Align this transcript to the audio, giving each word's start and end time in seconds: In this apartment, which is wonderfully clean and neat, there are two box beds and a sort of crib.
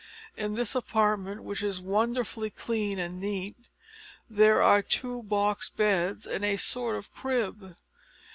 In 0.35 0.55
this 0.55 0.73
apartment, 0.73 1.43
which 1.43 1.61
is 1.61 1.79
wonderfully 1.79 2.49
clean 2.49 2.97
and 2.97 3.21
neat, 3.21 3.55
there 4.27 4.59
are 4.59 4.81
two 4.81 5.21
box 5.21 5.69
beds 5.69 6.25
and 6.25 6.43
a 6.43 6.57
sort 6.57 6.95
of 6.95 7.11
crib. 7.13 7.75